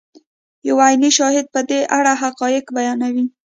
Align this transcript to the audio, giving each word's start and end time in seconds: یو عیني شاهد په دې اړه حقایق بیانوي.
یو 0.67 0.77
عیني 0.85 1.09
شاهد 1.17 1.45
په 1.53 1.61
دې 1.69 1.79
اړه 1.97 2.11
حقایق 2.23 2.65
بیانوي. 2.77 3.25